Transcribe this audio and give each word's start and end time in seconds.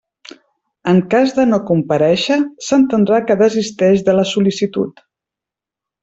En 0.91 0.99
cas 1.09 1.33
de 1.39 1.43
no 1.49 1.59
comparèixer, 1.67 2.37
s'entendrà 2.67 3.19
que 3.27 3.35
desisteix 3.41 4.01
de 4.09 4.15
la 4.21 4.25
sol·licitud. 4.31 5.05